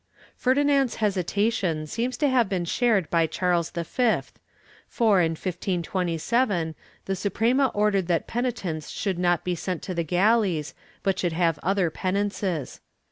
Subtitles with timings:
[0.35, 3.83] Ferdinand's hesitation seems to have been shared by Charles V
[4.87, 6.73] for, in 1527,
[7.05, 11.59] the Suprema ordered that penitents should not be sent to the galleys but should have
[11.61, 12.81] other penances.